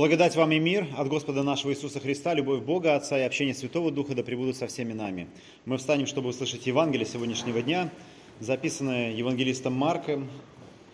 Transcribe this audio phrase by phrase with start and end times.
[0.00, 3.90] Благодать вам и мир от Господа нашего Иисуса Христа, любовь Бога Отца и общение Святого
[3.90, 5.28] Духа да пребудут со всеми нами.
[5.66, 7.92] Мы встанем, чтобы услышать Евангелие сегодняшнего дня,
[8.38, 10.30] записанное евангелистом Марком,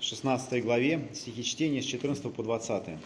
[0.00, 2.98] 16 главе, стихи чтения с 14 по 20.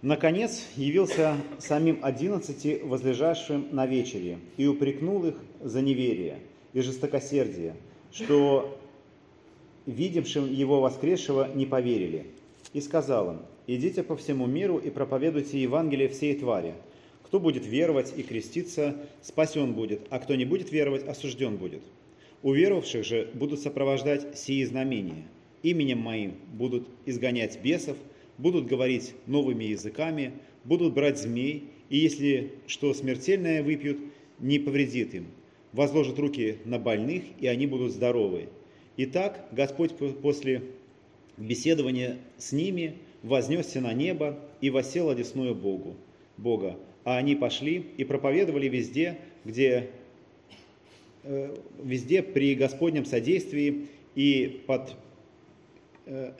[0.00, 6.38] Наконец явился самим одиннадцати возлежавшим на вечере и упрекнул их за неверие
[6.72, 7.76] и жестокосердие,
[8.12, 8.78] что
[9.84, 12.28] видевшим его воскресшего не поверили–
[12.72, 16.74] и сказал им, «Идите по всему миру и проповедуйте Евангелие всей твари.
[17.24, 21.82] Кто будет веровать и креститься, спасен будет, а кто не будет веровать, осужден будет.
[22.42, 25.24] У веровавших же будут сопровождать сии знамения.
[25.62, 27.96] Именем моим будут изгонять бесов,
[28.36, 30.32] будут говорить новыми языками,
[30.64, 33.98] будут брать змей, и если что смертельное выпьют,
[34.38, 35.26] не повредит им.
[35.72, 38.48] Возложат руки на больных, и они будут здоровы.
[38.96, 40.62] Итак, Господь после
[41.42, 45.96] беседование с ними, вознесся на небо и восел одесную Богу,
[46.36, 46.76] Бога.
[47.04, 49.90] А они пошли и проповедовали везде, где,
[51.24, 54.94] э, везде при Господнем содействии и под...
[56.06, 56.32] Э,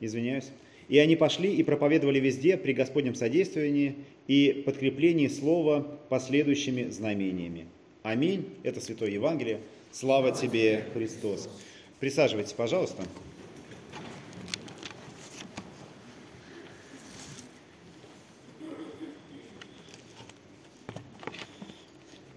[0.00, 0.50] извиняюсь.
[0.88, 7.66] И они пошли и проповедовали везде при Господнем содействовании и подкреплении слова последующими знамениями.
[8.02, 8.44] Аминь.
[8.64, 9.60] Это Святое Евангелие.
[9.92, 11.48] Слава тебе, Христос.
[12.00, 13.02] Присаживайтесь, пожалуйста.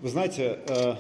[0.08, 0.96] Вы знаете, э,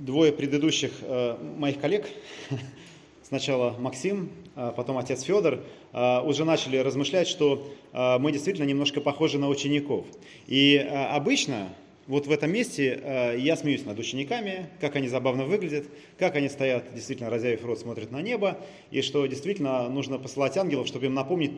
[0.00, 2.08] двое предыдущих э, моих коллег,
[3.22, 5.60] сначала Максим, а потом отец Федор,
[5.92, 10.04] э, уже начали размышлять, что мы действительно немножко похожи на учеников.
[10.48, 11.68] И обычно
[12.08, 15.86] вот в этом месте я смеюсь над учениками, как они забавно выглядят,
[16.18, 18.58] как они стоят, действительно, разявив рот, смотрят на небо,
[18.90, 21.52] и что действительно нужно посылать ангелов, чтобы им напомнить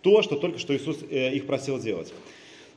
[0.00, 2.10] то, что только что Иисус их просил делать.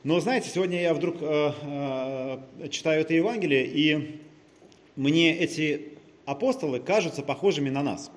[0.06, 4.20] Но знаете, сегодня я вдруг э, э, читаю это Евангелие, и
[4.94, 8.12] мне эти апостолы кажутся похожими на нас.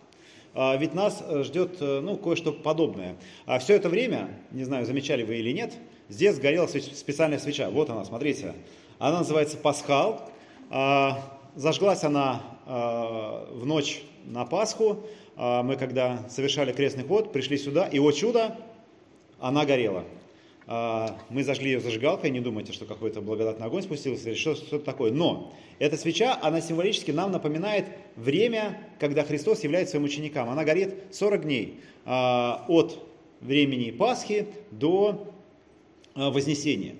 [0.53, 3.15] А ведь нас ждет э, ну, кое-что подобное.
[3.47, 5.73] А все это время, не знаю, замечали вы или нет,
[6.09, 7.71] здесь горела специальная свеча.
[7.71, 8.53] Вот она, смотрите.
[8.99, 10.29] Она называется Пасхал.
[10.69, 15.07] А, зажглась она а, в ночь на Пасху.
[15.35, 18.55] А, мы, когда совершали крестный ход, пришли сюда, и, о чудо,
[19.39, 20.03] она горела.
[20.71, 25.11] А, мы зажгли ее зажигалкой, не думайте, что какой-то благодатный огонь спустился или что-то такое.
[25.11, 30.47] Но эта свеча, она символически нам напоминает время, когда Христос является своим ученикам.
[30.47, 33.03] Она горит 40 дней а, от
[33.41, 35.33] времени Пасхи до
[36.13, 36.93] а, Вознесения.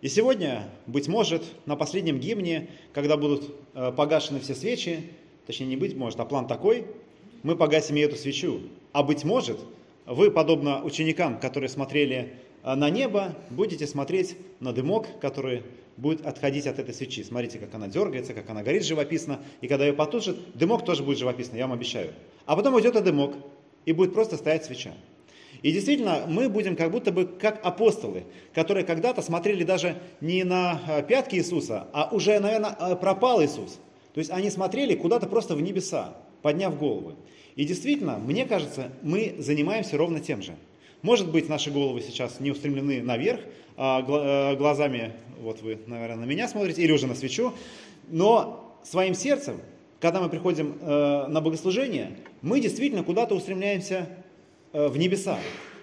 [0.00, 3.54] И сегодня, быть может, на последнем гимне, когда будут
[3.96, 5.10] погашены все свечи,
[5.46, 6.86] точнее не быть может, а план такой,
[7.42, 8.62] мы погасим и эту свечу.
[8.92, 9.58] А быть может,
[10.06, 15.62] вы, подобно ученикам, которые смотрели на небо, будете смотреть на дымок, который
[15.96, 17.22] будет отходить от этой свечи.
[17.22, 19.40] Смотрите, как она дергается, как она горит живописно.
[19.60, 22.12] И когда ее потушит, дымок тоже будет живописно, я вам обещаю.
[22.46, 23.34] А потом уйдет и дымок,
[23.84, 24.92] и будет просто стоять свеча.
[25.62, 30.80] И действительно, мы будем как будто бы как апостолы, которые когда-то смотрели даже не на
[30.88, 33.78] э, пятки Иисуса, а уже, наверное, э, пропал Иисус.
[34.14, 37.14] То есть они смотрели куда-то просто в небеса, подняв головы.
[37.56, 40.56] И действительно, мне кажется, мы занимаемся ровно тем же–
[41.02, 43.40] может быть, наши головы сейчас не устремлены наверх,
[43.76, 47.54] а э, глазами, вот вы, наверное, на меня смотрите, или уже на свечу,
[48.08, 49.60] но своим сердцем,
[50.00, 54.06] когда мы приходим э, на богослужение, мы действительно куда-то устремляемся
[54.72, 55.38] э, в небеса.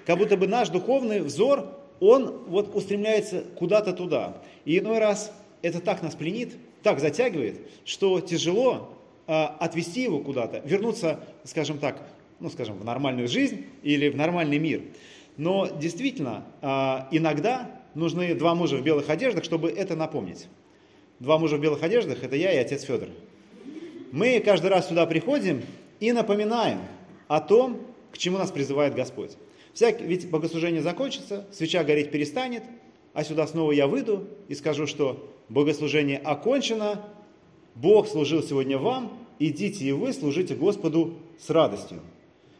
[0.06, 1.67] Как будто бы наш духовный взор,
[2.00, 4.38] он вот устремляется куда-то туда.
[4.66, 5.31] И иной раз
[5.63, 8.94] это так нас пленит, так затягивает, что тяжело
[9.25, 12.01] отвести его куда-то, вернуться, скажем так,
[12.40, 14.81] ну, скажем, в нормальную жизнь или в нормальный мир.
[15.38, 20.48] Но действительно, а, иногда нужны два мужа в белых одеждах, чтобы это напомнить.
[21.20, 23.09] Два мужа в белых одеждах– это я и отец Федор.
[24.12, 25.64] Мы каждый раз сюда приходим
[26.00, 26.80] и напоминаем
[27.28, 27.81] о том,
[28.12, 29.31] к чему нас призывает Господь.
[29.74, 32.63] Всяк, ведь богослужение закончится, свеча гореть перестанет,
[33.13, 37.04] а сюда снова я выйду и скажу, что богослужение окончено,
[37.75, 42.00] Бог служил сегодня вам, идите и вы служите Господу с радостью.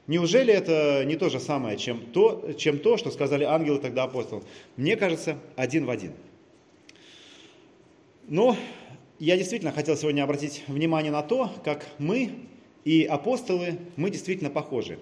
[0.08, 4.44] Неужели это не то же самое, чем то, чем то, что сказали ангелы тогда апостолам?
[4.78, 6.14] Мне кажется, один в один.
[8.28, 8.56] Но
[9.20, 12.32] я действительно хотел сегодня обратить внимание на то, как мы
[12.86, 14.98] и апостолы, мы действительно похожи.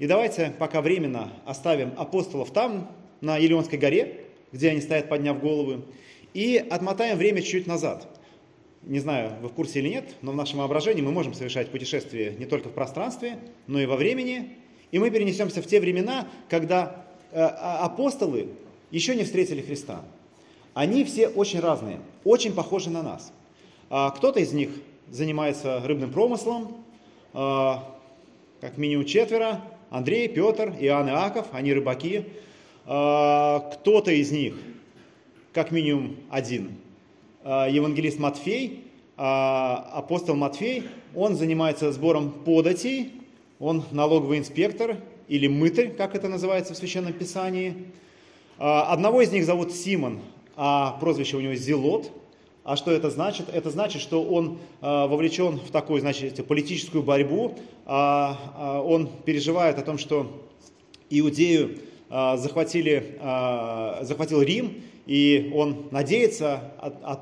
[0.00, 2.90] И давайте пока временно оставим апостолов там,
[3.20, 5.82] на Елеонской горе, где они стоят, подняв головы,
[6.34, 8.08] и отмотаем время чуть-чуть назад.
[8.82, 12.34] Не знаю, вы в курсе или нет, но в нашем воображении мы можем совершать путешествие
[12.38, 14.50] не только в пространстве, но и во времени.
[14.92, 18.48] И мы перенесемся в те времена, когда а, апостолы
[18.90, 20.02] еще не встретили Христа.
[20.74, 23.32] Они все очень разные, очень похожи на нас.
[23.90, 24.70] А, кто-то из них
[25.10, 26.76] занимается рыбным промыслом,
[27.34, 27.96] а,
[28.60, 29.60] как минимум четверо,
[29.90, 32.24] Андрей, Петр, Иоанн и Иаков, они рыбаки.
[32.84, 34.54] Кто-то из них,
[35.52, 36.78] как минимум один,
[37.44, 38.84] евангелист Матфей,
[39.16, 43.12] апостол Матфей, он занимается сбором податей,
[43.58, 44.96] он налоговый инспектор
[45.28, 47.86] или мытарь, как это называется в Священном Писании.
[48.58, 50.20] Одного из них зовут Симон,
[50.56, 52.10] а прозвище у него Зелот.
[52.64, 53.46] А что это значит?
[53.52, 57.56] Это значит, что он вовлечен в такую, значит, политическую борьбу.
[57.86, 60.44] Он переживает о том, что
[61.08, 61.78] Иудею
[62.10, 63.18] захватили,
[64.02, 66.74] захватил Рим, и он надеется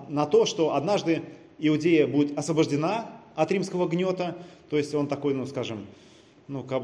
[0.09, 1.23] на то, что однажды
[1.59, 4.37] Иудея будет освобождена от римского гнета,
[4.69, 5.87] то есть он такой, ну, скажем,
[6.49, 6.83] ну, как,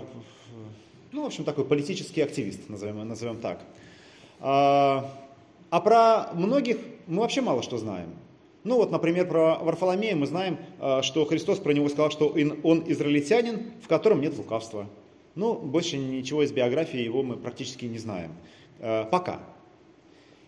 [1.10, 3.60] ну в общем, такой политический активист, назовем, назовем так.
[4.38, 5.10] А,
[5.70, 6.78] а про многих
[7.08, 8.10] мы вообще мало что знаем.
[8.62, 12.28] Ну вот, например, про Варфоломея мы знаем, а, что Христос про него сказал, что
[12.62, 14.88] он израильтянин, в котором нет лукавства.
[15.34, 18.30] Ну, больше ничего из биографии его мы практически не знаем.
[18.78, 19.40] А, пока.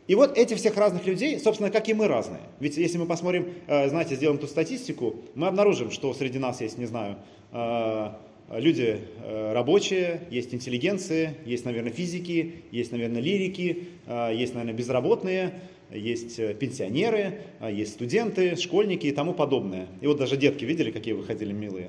[0.07, 2.43] И вот эти всех разных людей, собственно, как и мы разные.
[2.61, 6.77] Ведь если мы посмотрим, э, знаете, сделаем ту статистику, мы обнаружим, что среди нас есть,
[6.77, 7.17] не знаю,
[7.53, 8.11] э,
[8.51, 15.55] люди э, рабочие, есть интеллигенции, есть, наверное, физики, есть, наверное, лирики, есть, наверное, безработные,
[15.91, 19.87] есть пенсионеры, есть студенты, школьники и тому подобное.
[20.03, 21.89] И вот даже детки, видели, какие выходили милые?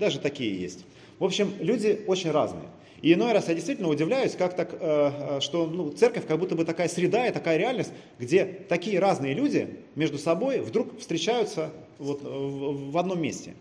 [0.00, 0.84] Даже такие есть.
[1.20, 2.64] В общем, люди очень разные.
[3.02, 6.54] И иной раз я действительно удивляюсь, как так, э, э, что ну, церковь как будто
[6.54, 12.20] бы такая среда и такая реальность, где такие разные люди между собой вдруг встречаются вот
[12.22, 13.54] в одном месте.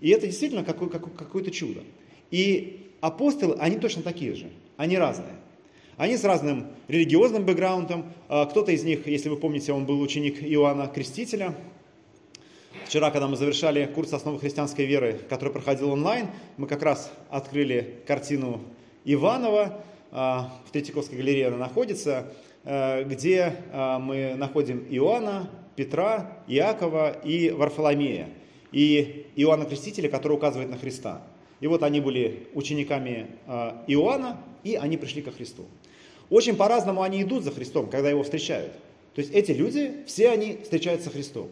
[0.00, 1.82] И это действительно какое, какое-то чудо.
[2.32, 5.36] И апостолы, они точно такие же, они разные.
[5.96, 8.12] Они с разным религиозным бэкграундом.
[8.28, 11.54] Э, кто-то из них, если вы помните, он был ученик Иоанна Крестителя.
[12.84, 18.00] Вчера, когда мы завершали курс основы христианской веры, который проходил онлайн, мы как раз открыли
[18.04, 18.60] картину
[19.08, 22.30] Иванова, а, в Третьяковской галерее она находится,
[22.64, 28.28] э, где а, мы находим Иоанна, Петра, Иакова и Варфоломея.
[28.70, 31.22] И Иоанна Крестителя, который указывает на Христа.
[31.60, 35.64] И вот они были учениками а, Иоанна, и они пришли ко Христу.
[36.28, 38.72] Очень по-разному они идут за Христом, когда его встречают.
[39.14, 41.48] То есть эти люди, все они встречаются со Христом.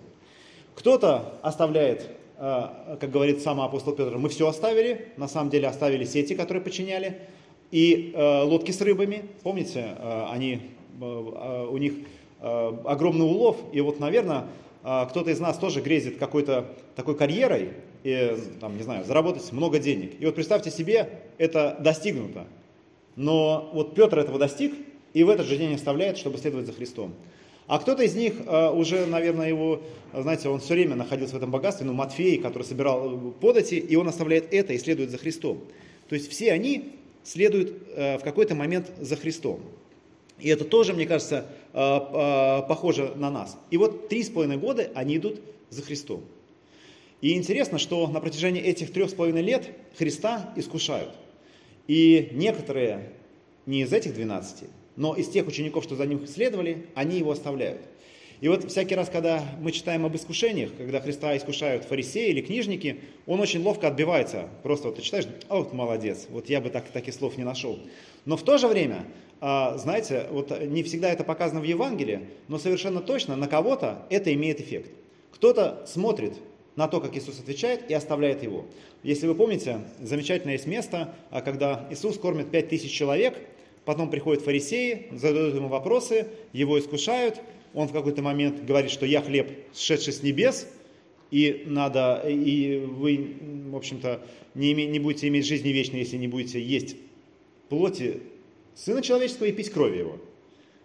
[0.74, 6.34] Кто-то оставляет, как говорит сам апостол Петр, мы все оставили, на самом деле оставили сети,
[6.34, 7.22] которые подчиняли
[7.70, 10.60] и э, лодки с рыбами, помните, э, они,
[11.00, 11.94] э, э, у них
[12.40, 14.46] э, огромный улов, и вот, наверное,
[14.84, 17.70] э, кто-то из нас тоже грезит какой-то такой карьерой,
[18.04, 20.12] и, там, не знаю, заработать много денег.
[20.20, 22.46] И вот представьте себе, это достигнуто.
[23.16, 24.74] Но вот Петр этого достиг,
[25.12, 27.14] и в этот же день оставляет, чтобы следовать за Христом.
[27.66, 29.80] А кто-то из них э, уже, наверное, его,
[30.14, 34.06] знаете, он все время находился в этом богатстве, но Матфей, который собирал подати, и он
[34.06, 35.58] оставляет это и следует за Христом.
[36.08, 36.92] То есть все они
[37.26, 39.60] следуют э, в какой-то момент за Христом.
[40.38, 43.58] И это тоже, мне кажется, э, э, похоже на нас.
[43.70, 45.40] И вот три с половиной года они идут
[45.70, 46.24] за Христом.
[47.20, 51.10] И интересно, что на протяжении этих трех с половиной лет Христа искушают.
[51.88, 53.10] И некоторые
[53.64, 57.80] не из этих двенадцати, но из тех учеников, что за ним следовали, они его оставляют.
[58.40, 63.00] И вот всякий раз, когда мы читаем об искушениях, когда Христа искушают фарисеи или книжники,
[63.26, 64.48] он очень ловко отбивается.
[64.62, 67.78] Просто вот ты читаешь, о, вот молодец, вот я бы так, таких слов не нашел.
[68.26, 69.06] Но в то же время,
[69.40, 74.32] а, знаете, вот не всегда это показано в Евангелии, но совершенно точно на кого-то это
[74.34, 74.90] имеет эффект.
[75.32, 76.34] Кто-то смотрит
[76.76, 78.66] на то, как Иисус отвечает, и оставляет его.
[79.02, 83.38] Если вы помните, замечательное есть место, а, когда Иисус кормит пять тысяч человек,
[83.86, 87.40] потом приходят фарисеи, задают ему вопросы, его искушают–
[87.76, 90.66] он в какой-то момент говорит, что я хлеб, сшедший с небес,
[91.30, 93.36] и надо, и вы,
[93.68, 96.96] в общем-то, не, име, не будете иметь жизни вечной, если не будете есть
[97.68, 98.20] плоти
[98.74, 100.18] Сына Человеческого и пить крови Его.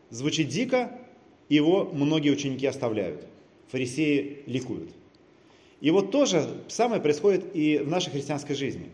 [0.09, 0.99] Звучит дико,
[1.47, 3.25] его многие ученики оставляют.
[3.69, 4.89] Фарисеи ликуют.
[5.79, 8.89] И вот то же самое происходит и в нашей христианской жизни.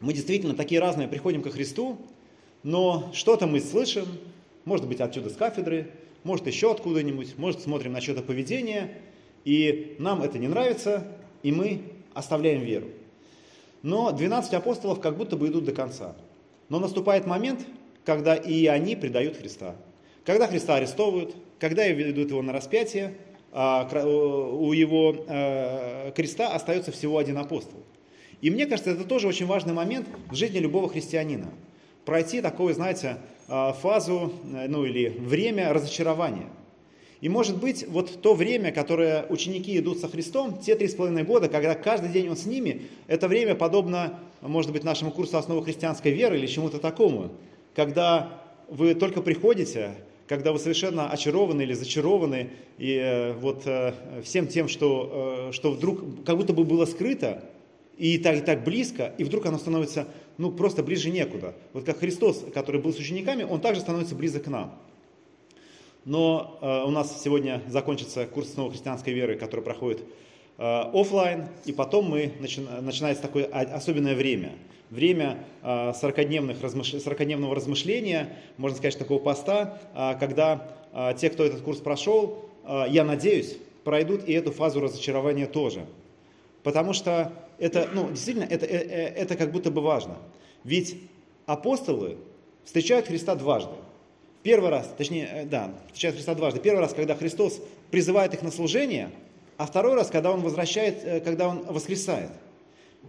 [0.00, 1.98] Мы действительно такие разные приходим ко Христу,
[2.62, 4.06] но что-то мы слышим,
[4.64, 5.90] может быть, отсюда с кафедры,
[6.24, 8.98] может еще откуда-нибудь, может смотрим на что-то поведение,
[9.44, 11.06] и нам это не нравится,
[11.42, 11.82] и мы
[12.14, 12.88] оставляем веру.
[13.82, 16.14] Но 12 апостолов как будто бы идут до конца.
[16.68, 17.66] Но наступает момент,
[18.04, 19.76] когда и они предают Христа.
[20.24, 23.14] Когда Христа арестовывают, когда ведут его на распятие,
[23.54, 27.80] а, у его э, креста остается всего один апостол.
[28.40, 31.48] И мне кажется, это тоже очень важный момент в жизни любого христианина.
[32.06, 33.18] Пройти такой, знаете,
[33.48, 36.48] фазу, ну или время разочарования.
[37.22, 41.22] И может быть, вот то время, которое ученики идут со Христом, те три с половиной
[41.22, 45.62] года, когда каждый день Он с ними, это время подобно, может быть, нашему курсу основы
[45.62, 47.30] христианской веры или чему-то такому,
[47.76, 49.92] когда вы только приходите,
[50.26, 53.92] когда вы совершенно очарованы или зачарованы и э, вот э,
[54.24, 57.44] всем тем, что, э, что вдруг как будто бы было скрыто,
[58.02, 61.54] и так, и так близко, и вдруг оно становится ну, просто ближе некуда.
[61.72, 64.76] Вот как Христос, который был с учениками, он также становится близок к нам.
[66.04, 70.00] Но э, у нас сегодня закончится курс основы христианской веры, который проходит
[70.58, 74.54] э, офлайн, и потом мы начи, начинается такое особенное время.
[74.90, 77.00] Время э, 40 размыш...
[77.00, 82.86] 40 размышления, можно сказать, такого поста, э, когда э, те, кто этот курс прошел, э,
[82.88, 85.86] я надеюсь, пройдут и эту фазу разочарования тоже.
[86.64, 90.16] Потому что это, ну, действительно, это, это, э, это как будто бы важно.
[90.64, 90.96] Ведь
[91.46, 92.16] апостолы
[92.64, 93.76] встречают Христа дважды.
[94.42, 96.58] Первый раз, точнее, э, да, встречают Христа дважды.
[96.58, 97.60] Первый раз, когда Христос
[97.92, 99.10] призывает их на служение,
[99.58, 102.30] а второй раз, когда Он возвращает, э, когда Он воскресает.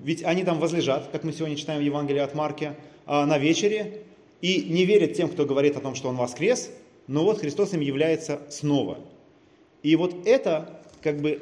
[0.03, 2.73] Ведь они там возлежат, как мы сегодня читаем в Евангелии от Марки,
[3.07, 4.01] а, на вечере,
[4.41, 6.69] и не верят тем, кто говорит о том, что Он воскрес,
[7.07, 8.99] но вот Христос им является снова.
[9.81, 11.41] И вот это как, бы,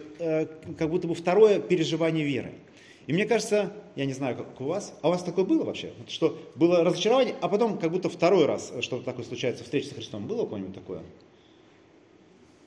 [0.77, 2.51] как будто бы второе переживание веры.
[3.07, 5.91] И мне кажется, я не знаю, как у вас, а у вас такое было вообще?
[6.07, 10.27] Что было разочарование, а потом как будто второй раз что-то такое случается, встреча с Христом.
[10.27, 11.01] Было у кого-нибудь такое?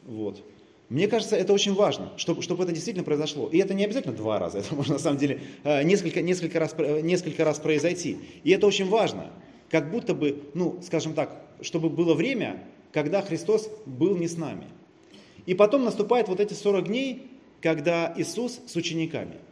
[0.04, 0.42] Вот.
[0.88, 3.48] Мне кажется, это очень важно, чтобы, чтобы это действительно произошло.
[3.48, 6.74] И это не обязательно два раза, это может на самом деле э, несколько, несколько, раз,
[6.78, 8.18] э, несколько раз произойти.
[8.42, 9.30] И это очень важно.
[9.70, 12.62] Как будто бы, ну, скажем так, чтобы было время,
[12.92, 14.66] когда Христос был не с нами.
[15.46, 17.30] И потом наступает вот эти 40 дней,
[17.62, 19.36] когда Иисус с учениками–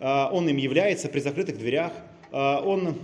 [0.00, 1.92] он им является при закрытых дверях,
[2.30, 2.96] а, он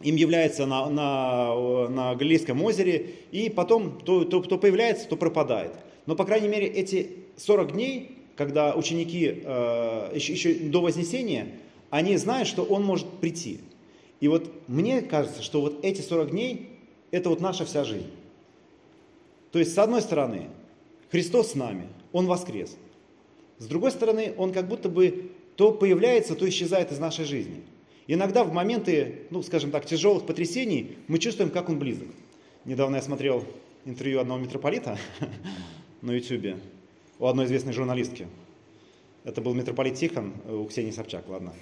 [0.00, 5.72] им является на, на, на Галилейском озере, и потом то, то, то появляется, то пропадает.
[6.06, 11.48] Но, по крайней мере, эти 40 дней, когда ученики еще, а, еще до Вознесения,
[11.90, 13.60] они знают, что он может прийти.
[14.20, 16.70] И вот мне кажется, что вот эти 40 дней–
[17.10, 18.10] это вот наша вся жизнь.
[19.52, 20.48] То есть, с одной стороны,
[21.10, 22.76] Христос с нами, Он воскрес.
[23.58, 27.62] С другой стороны, Он как будто бы то появляется, то исчезает из нашей жизни.
[28.06, 32.08] Иногда в моменты, ну, скажем так, тяжелых потрясений мы чувствуем, как он близок.
[32.64, 33.44] Недавно я смотрел
[33.84, 34.98] интервью одного митрополита
[36.02, 36.56] на YouTube
[37.18, 38.28] у одной известной журналистки.
[39.24, 41.52] Это был митрополит Тихон у Ксении Собчак, ладно.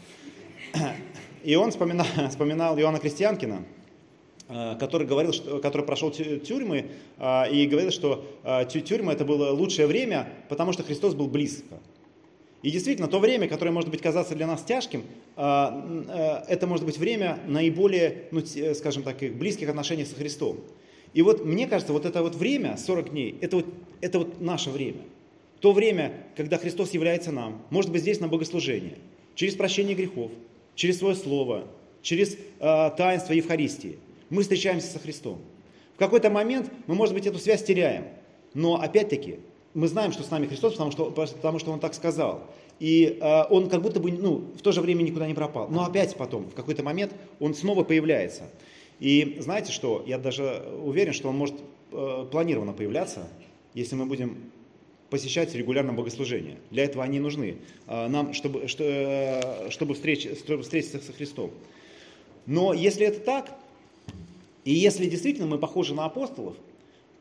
[1.43, 3.65] И он вспоминал, вспоминал Иоанна Крестьянкина,
[4.49, 9.51] э, который говорил, что, который прошел тюрьмы э, и говорил, что э, тюрьма это было
[9.51, 11.79] лучшее время, потому что Христос был близко.
[12.64, 15.04] И действительно, то время, которое может быть казаться для нас тяжким,
[15.37, 18.40] а, а, это может быть время наиболее, ну,
[18.75, 20.61] скажем так, близких отношений со Христом.
[21.12, 23.66] И вот мне кажется, вот это вот время, 40 дней, это вот,
[24.00, 25.02] это вот наше время.
[25.61, 28.97] То время, когда Христос является нам, может быть здесь на богослужение,
[29.35, 30.30] через прощение грехов,
[30.75, 31.64] через свое слово,
[32.00, 33.99] через э, таинство Евхаристии.
[34.30, 35.38] Мы встречаемся со Христом.
[35.97, 38.04] В какой-то момент мы, может быть, эту связь теряем.
[38.54, 39.40] Но опять-таки,
[39.75, 42.45] мы знаем, что с нами Христос, потому что, потому что Он так сказал.
[42.81, 45.69] И э, Он как будто бы ну, в то же время никуда не пропал.
[45.69, 48.45] Но опять потом, в какой-то момент, Он снова появляется.
[49.00, 51.57] И знаете что, я даже уверен, что Он может
[51.93, 53.28] э, планированно появляться,
[53.75, 54.50] если мы будем
[55.11, 56.57] посещать регулярно богослужения.
[56.71, 61.50] Для этого они нужны э, нам, чтобы, что, э, чтобы, встреч, чтобы встретиться со Христом.
[62.47, 63.50] Но если это так,
[64.64, 66.57] и если действительно мы похожи на апостолов,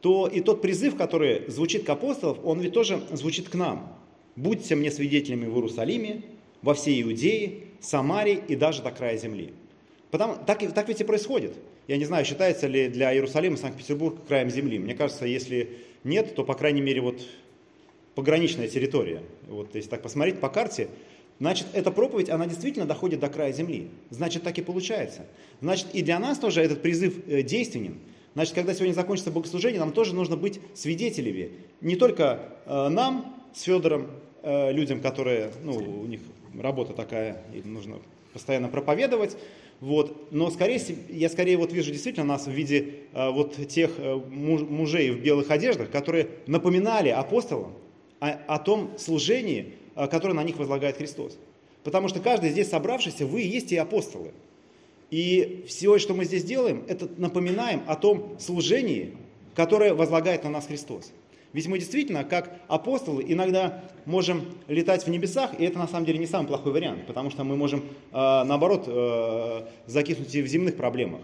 [0.04, 3.98] то и тот призыв, который звучит к апостолам, он ведь тоже звучит к нам.
[4.36, 6.24] «Будьте мне свидетелями в Иерусалиме,
[6.62, 9.54] во всей Иудее, Самарии и даже до края земли».
[10.12, 11.54] Потому, так, так ведь и происходит.
[11.88, 14.78] Я не знаю, считается ли для Иерусалима Санкт-Петербург краем земли.
[14.78, 17.22] Мне кажется, если нет, то, по крайней мере, вот
[18.14, 19.22] пограничная территория.
[19.48, 20.90] Вот, если так посмотреть по карте,
[21.40, 23.88] значит, эта проповедь, она действительно доходит до края земли.
[24.10, 25.26] Значит, так и получается.
[25.62, 28.00] Значит, и для нас тоже этот призыв э, действенен–
[28.34, 31.52] Значит, когда сегодня закончится богослужение, нам тоже нужно быть свидетелями.
[31.82, 34.08] Не только э, нам с Федором,
[34.42, 36.22] э, людям, которые, ну, у них
[36.60, 37.98] работа такая, им нужно
[38.34, 39.38] постоянно проповедовать,
[39.80, 40.32] вот.
[40.32, 44.62] Но скорее, я скорее вот вижу действительно нас в виде э, вот тех э, муж,
[44.62, 47.74] мужей в белых одеждах, которые напоминали апостолам
[48.20, 51.38] о, о том служении, э, которое на них возлагает Христос.
[51.84, 54.32] Потому что каждый здесь собравшийся, вы и есть и апостолы.
[55.14, 59.14] И все, что мы здесь делаем, это напоминаем о том служении,
[59.54, 61.12] которое возлагает на нас Христос.
[61.54, 66.18] Ведь мы действительно, как апостолы, иногда можем летать в небесах, и это на самом деле
[66.18, 70.78] не самый плохой вариант, потому что мы можем, э, наоборот, э, закиснуть и в земных
[70.78, 71.22] проблемах.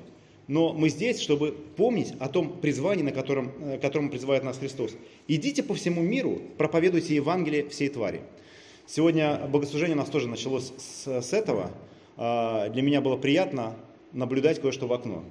[0.48, 4.96] но мы здесь, чтобы помнить о том призвании, на котором, э, которому призывает нас Христос.
[5.28, 8.22] Идите по всему миру, проповедуйте Евангелие всей твари.
[8.86, 11.72] Сегодня богослужение у нас тоже началось с, с этого.
[12.22, 13.78] А, для меня было приятно
[14.12, 15.24] наблюдать кое-что в окно.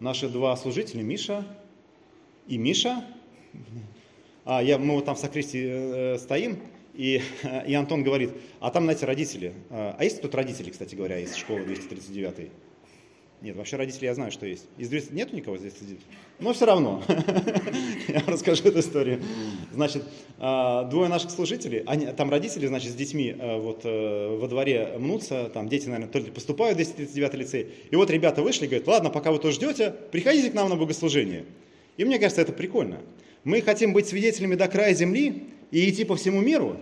[0.00, 1.46] Наши два служителя, Миша
[2.48, 3.04] и Миша,
[4.44, 6.58] а я, мы вот там в сокрестии э, стоим,
[6.94, 7.22] и,
[7.68, 9.54] и Антон говорит, а там, знаете, родители.
[9.70, 12.50] А, а есть тут родители, кстати говоря, из школы 239
[13.42, 14.64] нет, вообще родители я знаю, что есть.
[14.78, 15.12] Из 200...
[15.12, 16.00] Нету никого здесь сидит?
[16.38, 17.02] Но все равно.
[18.08, 19.22] я расскажу эту историю.
[19.72, 20.04] Значит,
[20.38, 24.94] а, двое наших служителей, они, там родители, значит, с детьми а, вот э, во дворе
[24.98, 27.74] мнутся, там дети, наверное, то ли поступают в 239 лицей.
[27.90, 31.44] И вот ребята вышли говорят, ладно, пока вы тоже ждете, приходите к нам на богослужение.
[31.98, 33.00] И мне кажется, это прикольно.
[33.44, 36.78] Мы хотим быть свидетелями до края земли и идти по всему миру,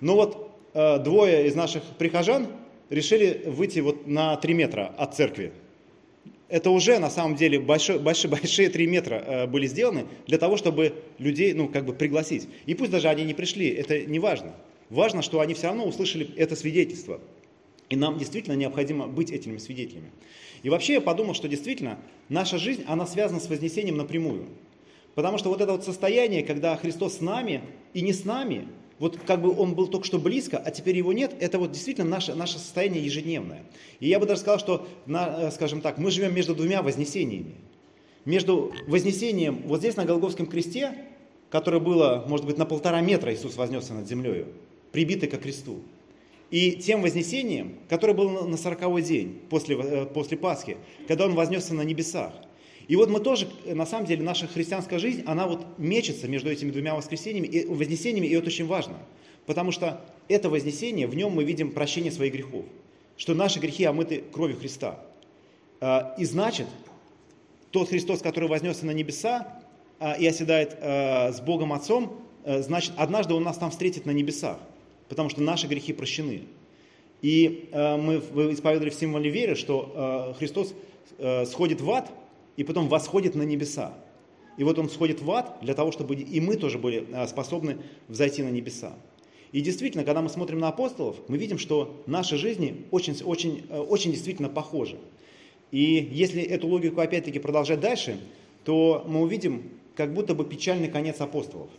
[0.00, 2.48] но вот э, двое из наших прихожан
[2.90, 5.52] решили выйти вот на 3 метра от церкви
[6.48, 10.56] это уже на самом деле большие, большие, большие 3 метра э, были сделаны для того,
[10.56, 12.48] чтобы людей ну, как бы пригласить.
[12.66, 14.54] И пусть даже они не пришли, это не важно.
[14.90, 17.20] Важно, что они все равно услышали это свидетельство.
[17.88, 20.10] И нам действительно необходимо быть этими свидетелями.
[20.62, 21.98] И вообще я подумал, что действительно
[22.28, 24.46] наша жизнь, она связана с Вознесением напрямую.
[25.14, 27.62] Потому что вот это вот состояние, когда Христос с нами
[27.94, 31.12] и не с нами, вот как бы он был только что близко, а теперь его
[31.12, 33.62] нет, это вот действительно наше, наше состояние ежедневное.
[34.00, 37.54] И я бы даже сказал, что, на, э, скажем так, мы живем между двумя вознесениями.
[38.24, 40.94] Между вознесением вот здесь на Голговском кресте,
[41.50, 44.46] которое было, может быть, на полтора метра Иисус вознесся над землей,
[44.92, 45.80] прибитый ко кресту,
[46.50, 51.74] и тем вознесением, которое было на сороковой день после, э, после Пасхи, когда Он вознесся
[51.74, 52.32] на небесах.
[52.88, 56.70] И вот мы тоже, на самом деле, наша христианская жизнь, она вот мечется между этими
[56.70, 58.96] двумя воскресениями и вознесениями, и это очень важно.
[59.44, 62.64] Потому что это вознесение, в нем мы видим прощение своих грехов.
[63.16, 65.00] Что наши грехи омыты кровью Христа.
[65.80, 66.66] А, и значит,
[67.70, 69.60] тот Христос, который вознесся на небеса
[69.98, 74.58] а, и оседает а, с Богом Отцом, значит, однажды Он нас там встретит на небесах,
[75.08, 76.42] потому что наши грехи прощены.
[77.20, 78.18] И мы
[78.52, 80.72] исповедовали в символе веры, что Христос
[81.46, 82.08] сходит в ад,
[82.56, 83.94] и потом восходит на небеса.
[84.56, 87.78] И вот он сходит в ад для того, чтобы и мы тоже были а, способны
[88.08, 88.94] взойти на небеса.
[89.52, 93.78] И действительно, когда мы смотрим на апостолов, мы видим, что наши жизни очень, очень, э,
[93.78, 94.98] очень действительно похожи.
[95.70, 98.18] И если эту логику опять-таки продолжать дальше,
[98.64, 101.70] то мы увидим как будто бы печальный конец апостолов.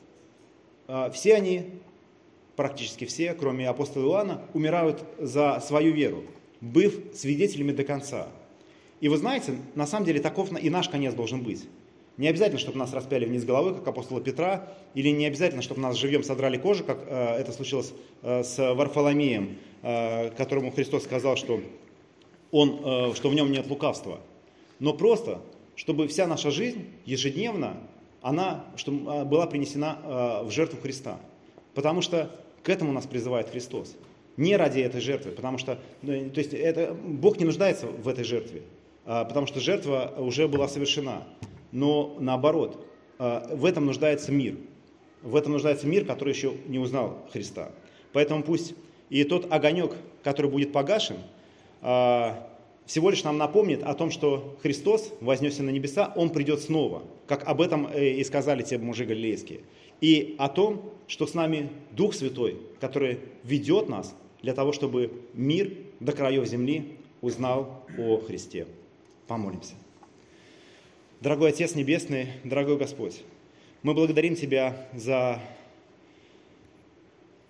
[0.87, 1.65] А, все они,
[2.55, 6.23] практически все, кроме апостола Иоанна, умирают за свою веру,
[6.61, 8.29] быв свидетелями до конца.
[8.99, 11.67] И вы знаете, на самом деле таков и наш конец должен быть.
[12.17, 15.95] Не обязательно, чтобы нас распяли вниз головы, как апостола Петра, или не обязательно, чтобы нас
[15.95, 21.61] живьем содрали кожу, как э, это случилось э, с Варфоломеем, э, которому Христос сказал, что,
[22.51, 24.19] он, э, что в нем нет лукавства.
[24.79, 25.41] Но просто,
[25.75, 27.77] чтобы вся наша жизнь ежедневно,
[28.21, 31.19] она чтобы, э, была принесена э, в жертву Христа.
[31.75, 32.31] Потому что
[32.63, 33.95] к этому нас призывает Христос.
[34.37, 38.23] Не ради этой жертвы, потому что ну, то есть это, Бог не нуждается в этой
[38.23, 38.63] жертве.
[39.07, 41.23] А, потому что жертва уже была совершена.
[41.71, 42.85] Но наоборот,
[43.17, 44.57] а, в этом нуждается мир.
[45.23, 47.71] В этом нуждается мир, который еще не узнал Христа.
[48.11, 48.75] Поэтому пусть
[49.09, 49.93] и тот огонек,
[50.23, 51.15] который будет погашен,
[51.81, 52.49] а,
[52.85, 57.47] всего лишь нам напомнит о том, что Христос вознесся на небеса, Он придет снова, как
[57.47, 59.61] об этом э, и сказали те мужи галилейские.
[59.99, 65.73] И о том, что с нами Дух Святой, который ведет нас для того, чтобы мир
[65.99, 68.67] до краев земли узнал о Христе.
[69.27, 69.73] Помолимся.
[71.19, 73.23] Дорогой Отец Небесный, дорогой Господь,
[73.83, 75.41] мы благодарим Тебя за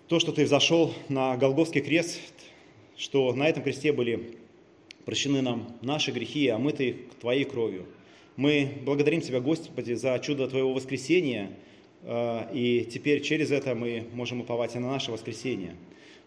[0.08, 2.18] то, что Ты взошел на Голгофский крест,
[2.96, 4.38] что на этом кресте были
[5.04, 7.86] прощены нам наши грехи, омытые Твоей кровью.
[8.34, 11.52] Мы благодарим Тебя, Господи, за чудо Твоего воскресения,
[12.02, 15.76] э, и теперь через это мы можем уповать и на наше воскресение.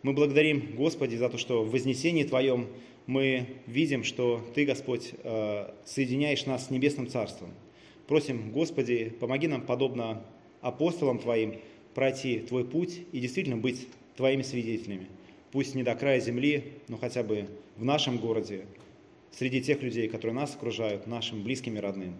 [0.03, 2.67] Мы благодарим, Господи, за то, что в вознесении Твоем
[3.05, 7.49] мы видим, что Ты, Господь, э, соединяешь нас с Небесным Царством.
[8.07, 10.23] Просим, Господи, помоги нам, подобно
[10.61, 11.59] апостолам Твоим,
[11.93, 15.07] пройти Твой путь и действительно быть Твоими свидетелями.
[15.51, 18.65] Пусть не до края земли, но хотя бы в нашем городе,
[19.31, 22.15] среди тех людей, которые нас окружают, нашим близким и родным.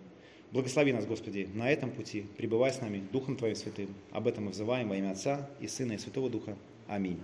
[0.52, 3.88] Благослови нас, Господи, на этом пути, пребывай с нами Духом Твоим Святым.
[4.12, 6.58] Об этом мы взываем во имя Отца и Сына и Святого Духа.
[6.88, 7.18] Аминь.